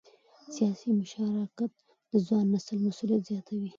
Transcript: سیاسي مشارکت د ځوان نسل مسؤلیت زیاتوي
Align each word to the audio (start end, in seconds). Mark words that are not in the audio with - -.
سیاسي 0.55 0.89
مشارکت 0.99 1.71
د 2.11 2.13
ځوان 2.25 2.45
نسل 2.53 2.77
مسؤلیت 2.85 3.21
زیاتوي 3.29 3.67